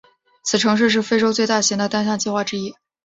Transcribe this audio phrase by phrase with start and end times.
[0.43, 2.73] 此城市是非洲最大型的单项计划之一。